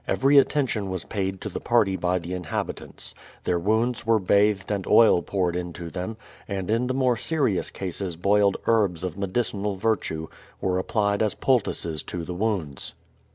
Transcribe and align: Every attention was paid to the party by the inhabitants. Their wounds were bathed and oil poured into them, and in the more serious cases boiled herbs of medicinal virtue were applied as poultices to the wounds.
Every 0.07 0.39
attention 0.39 0.89
was 0.89 1.03
paid 1.05 1.41
to 1.41 1.49
the 1.49 1.59
party 1.59 1.95
by 1.95 2.17
the 2.17 2.33
inhabitants. 2.33 3.13
Their 3.43 3.59
wounds 3.59 4.03
were 4.03 4.17
bathed 4.17 4.71
and 4.71 4.87
oil 4.87 5.21
poured 5.21 5.55
into 5.55 5.91
them, 5.91 6.17
and 6.47 6.71
in 6.71 6.87
the 6.87 6.95
more 6.95 7.15
serious 7.15 7.69
cases 7.69 8.15
boiled 8.15 8.57
herbs 8.65 9.03
of 9.03 9.15
medicinal 9.15 9.75
virtue 9.75 10.27
were 10.59 10.79
applied 10.79 11.21
as 11.21 11.35
poultices 11.35 12.01
to 12.01 12.25
the 12.25 12.33
wounds. 12.33 12.95